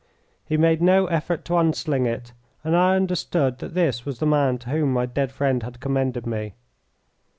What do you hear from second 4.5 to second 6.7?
to whom my dead friend had commended me.